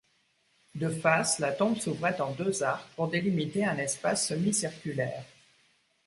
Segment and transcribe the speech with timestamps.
[0.73, 5.23] De face, la tombe s’ouvrait en deux arcs pour délimiter un espace semi-circulaire.